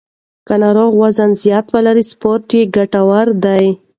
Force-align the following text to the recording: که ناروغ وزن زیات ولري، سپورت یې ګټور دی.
که 0.47 0.53
ناروغ 0.61 0.91
وزن 1.01 1.31
زیات 1.41 1.67
ولري، 1.75 2.03
سپورت 2.11 2.45
یې 2.57 2.61
ګټور 2.75 3.27
دی. 3.43 3.65